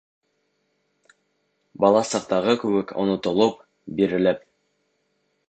[1.85, 3.61] Бала саҡтағы кеүек онотолоп,
[4.01, 4.43] бирелеп.